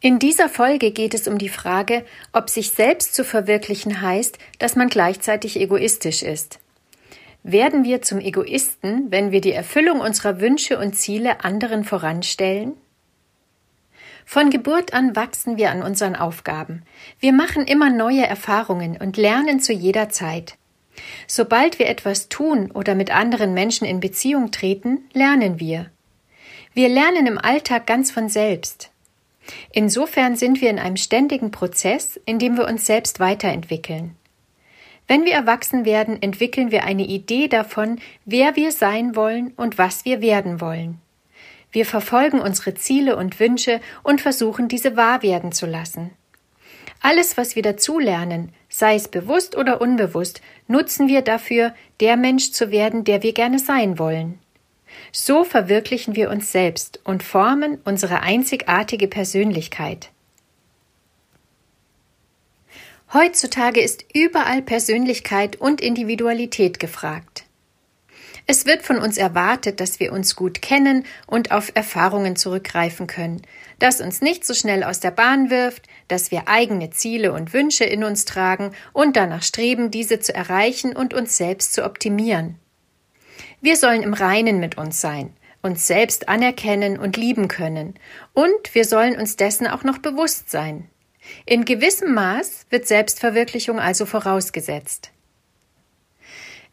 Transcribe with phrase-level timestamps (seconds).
[0.00, 4.76] In dieser Folge geht es um die Frage, ob sich selbst zu verwirklichen heißt, dass
[4.76, 6.60] man gleichzeitig egoistisch ist.
[7.42, 12.74] Werden wir zum Egoisten, wenn wir die Erfüllung unserer Wünsche und Ziele anderen voranstellen?
[14.24, 16.82] Von Geburt an wachsen wir an unseren Aufgaben.
[17.18, 20.58] Wir machen immer neue Erfahrungen und lernen zu jeder Zeit.
[21.26, 25.90] Sobald wir etwas tun oder mit anderen Menschen in Beziehung treten, lernen wir.
[26.74, 28.90] Wir lernen im Alltag ganz von selbst.
[29.72, 34.16] Insofern sind wir in einem ständigen Prozess, in dem wir uns selbst weiterentwickeln.
[35.06, 40.04] Wenn wir erwachsen werden, entwickeln wir eine Idee davon, wer wir sein wollen und was
[40.04, 41.00] wir werden wollen.
[41.72, 46.10] Wir verfolgen unsere Ziele und Wünsche und versuchen, diese wahr werden zu lassen.
[47.00, 52.70] Alles, was wir dazulernen, sei es bewusst oder unbewusst, nutzen wir dafür, der Mensch zu
[52.70, 54.38] werden, der wir gerne sein wollen.
[55.12, 60.10] So verwirklichen wir uns selbst und formen unsere einzigartige Persönlichkeit.
[63.12, 67.44] Heutzutage ist überall Persönlichkeit und Individualität gefragt.
[68.50, 73.42] Es wird von uns erwartet, dass wir uns gut kennen und auf Erfahrungen zurückgreifen können,
[73.78, 77.84] dass uns nicht so schnell aus der Bahn wirft, dass wir eigene Ziele und Wünsche
[77.84, 82.58] in uns tragen und danach streben, diese zu erreichen und uns selbst zu optimieren.
[83.60, 85.32] Wir sollen im Reinen mit uns sein,
[85.62, 87.94] uns selbst anerkennen und lieben können,
[88.32, 90.88] und wir sollen uns dessen auch noch bewusst sein.
[91.44, 95.10] In gewissem Maß wird Selbstverwirklichung also vorausgesetzt.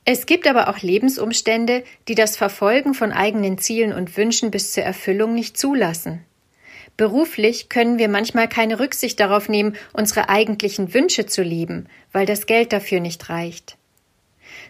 [0.06, 4.84] Es gibt aber auch Lebensumstände, die das Verfolgen von eigenen Zielen und Wünschen bis zur
[4.84, 6.24] Erfüllung nicht zulassen.
[6.96, 12.46] Beruflich können wir manchmal keine Rücksicht darauf nehmen, unsere eigentlichen Wünsche zu leben, weil das
[12.46, 13.78] Geld dafür nicht reicht.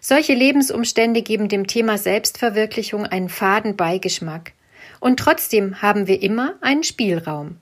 [0.08, 4.52] Solche Lebensumstände geben dem Thema Selbstverwirklichung einen faden Beigeschmack.
[5.00, 7.58] Und trotzdem haben wir immer einen Spielraum.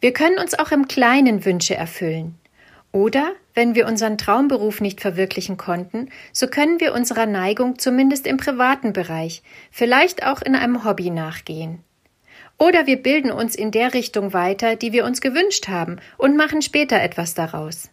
[0.00, 2.36] Wir können uns auch im Kleinen Wünsche erfüllen.
[2.92, 8.36] Oder, wenn wir unseren Traumberuf nicht verwirklichen konnten, so können wir unserer Neigung zumindest im
[8.36, 9.42] privaten Bereich,
[9.72, 11.80] vielleicht auch in einem Hobby nachgehen.
[12.56, 16.62] Oder wir bilden uns in der Richtung weiter, die wir uns gewünscht haben, und machen
[16.62, 17.90] später etwas daraus.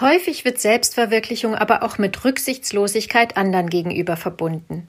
[0.00, 4.88] Häufig wird Selbstverwirklichung aber auch mit Rücksichtslosigkeit anderen gegenüber verbunden.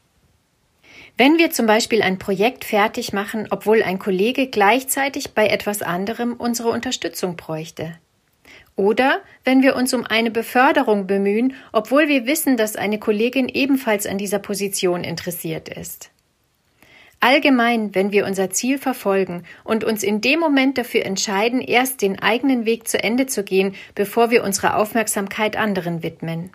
[1.18, 6.34] Wenn wir zum Beispiel ein Projekt fertig machen, obwohl ein Kollege gleichzeitig bei etwas anderem
[6.34, 8.00] unsere Unterstützung bräuchte.
[8.76, 14.08] Oder wenn wir uns um eine Beförderung bemühen, obwohl wir wissen, dass eine Kollegin ebenfalls
[14.08, 16.10] an dieser Position interessiert ist.
[17.24, 22.20] Allgemein, wenn wir unser Ziel verfolgen und uns in dem Moment dafür entscheiden, erst den
[22.20, 26.52] eigenen Weg zu Ende zu gehen, bevor wir unsere Aufmerksamkeit anderen widmen.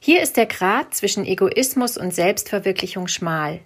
[0.00, 3.60] Hier ist der Grad zwischen Egoismus und Selbstverwirklichung schmal.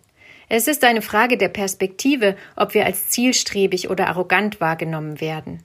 [0.48, 5.62] Es ist eine Frage der Perspektive, ob wir als zielstrebig oder arrogant wahrgenommen werden.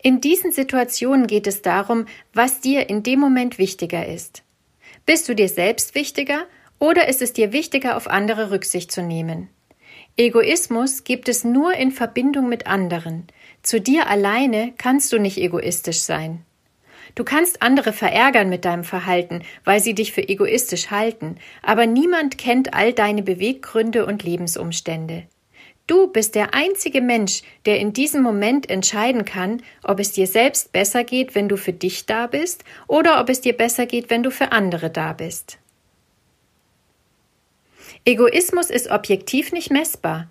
[0.00, 4.44] In diesen Situationen geht es darum, was dir in dem Moment wichtiger ist.
[5.04, 6.46] Bist du dir selbst wichtiger
[6.78, 9.48] oder ist es dir wichtiger, auf andere Rücksicht zu nehmen?
[10.16, 13.26] Egoismus gibt es nur in Verbindung mit anderen.
[13.62, 16.44] Zu dir alleine kannst du nicht egoistisch sein.
[17.14, 22.38] Du kannst andere verärgern mit deinem Verhalten, weil sie dich für egoistisch halten, aber niemand
[22.38, 25.24] kennt all deine Beweggründe und Lebensumstände.
[25.86, 30.72] Du bist der einzige Mensch, der in diesem Moment entscheiden kann, ob es dir selbst
[30.72, 34.22] besser geht, wenn du für dich da bist, oder ob es dir besser geht, wenn
[34.22, 35.58] du für andere da bist.
[38.08, 40.30] Egoismus ist objektiv nicht messbar.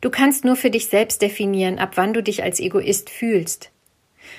[0.00, 3.70] Du kannst nur für dich selbst definieren, ab wann du dich als Egoist fühlst.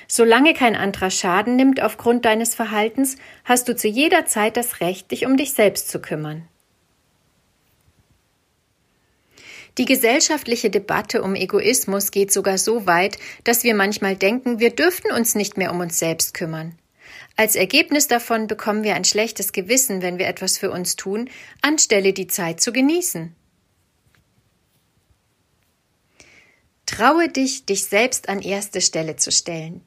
[0.06, 5.10] Solange kein anderer Schaden nimmt aufgrund deines Verhaltens, hast du zu jeder Zeit das Recht,
[5.10, 6.46] dich um dich selbst zu kümmern.
[9.78, 15.12] Die gesellschaftliche Debatte um Egoismus geht sogar so weit, dass wir manchmal denken, wir dürften
[15.12, 16.76] uns nicht mehr um uns selbst kümmern.
[17.36, 21.28] Als Ergebnis davon bekommen wir ein schlechtes Gewissen, wenn wir etwas für uns tun,
[21.62, 23.34] anstelle die Zeit zu genießen.
[26.86, 29.82] Traue dich, dich selbst an erste Stelle zu stellen.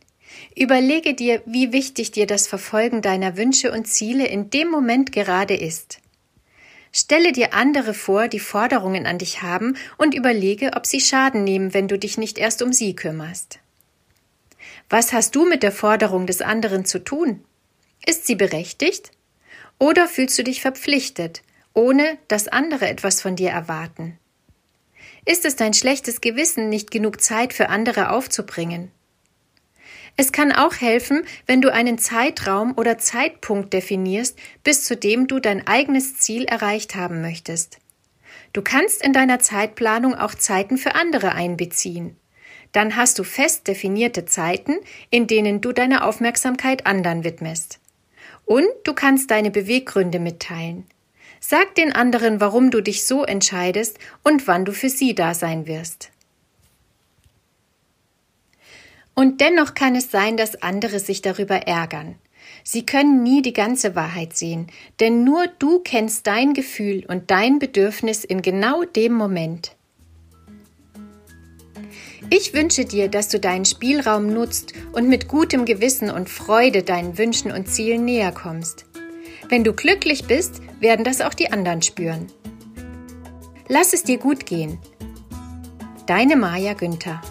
[0.55, 5.55] Überlege dir, wie wichtig dir das Verfolgen deiner Wünsche und Ziele in dem Moment gerade
[5.55, 5.99] ist.
[6.91, 11.73] Stelle dir andere vor, die Forderungen an dich haben und überlege, ob sie Schaden nehmen,
[11.73, 13.59] wenn du dich nicht erst um sie kümmerst.
[14.89, 17.43] Was hast du mit der Forderung des anderen zu tun?
[18.05, 19.11] Ist sie berechtigt?
[19.77, 21.43] Oder fühlst du dich verpflichtet,
[21.73, 24.17] ohne dass andere etwas von dir erwarten?
[25.25, 28.91] Ist es dein schlechtes Gewissen, nicht genug Zeit für andere aufzubringen?
[30.17, 35.39] Es kann auch helfen, wenn du einen Zeitraum oder Zeitpunkt definierst, bis zu dem du
[35.39, 37.77] dein eigenes Ziel erreicht haben möchtest.
[38.53, 42.17] Du kannst in deiner Zeitplanung auch Zeiten für andere einbeziehen.
[42.71, 44.77] Dann hast du fest definierte Zeiten,
[45.09, 47.79] in denen du deine Aufmerksamkeit anderen widmest.
[48.45, 50.85] Und du kannst deine Beweggründe mitteilen.
[51.39, 55.67] Sag den anderen, warum du dich so entscheidest und wann du für sie da sein
[55.67, 56.11] wirst.
[59.15, 62.15] Und dennoch kann es sein, dass andere sich darüber ärgern.
[62.63, 64.67] Sie können nie die ganze Wahrheit sehen,
[64.99, 69.75] denn nur du kennst dein Gefühl und dein Bedürfnis in genau dem Moment.
[72.31, 77.17] Ich wünsche dir, dass du deinen Spielraum nutzt und mit gutem Gewissen und Freude deinen
[77.17, 78.85] Wünschen und Zielen näher kommst.
[79.47, 82.27] Wenn du glücklich bist, werden das auch die anderen spüren.
[83.67, 84.77] Lass es dir gut gehen.
[86.05, 87.21] Deine Maja Günther